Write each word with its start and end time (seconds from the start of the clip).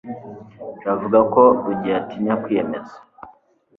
jabo 0.81 0.93
avuga 0.95 1.19
ko 1.33 1.41
rugeyo 1.65 1.97
atinya 2.01 2.35
kwiyemeza 2.43 2.95